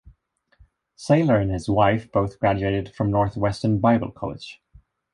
[0.95, 4.59] Sailer and his wife both graduated from Northwestern Bible College.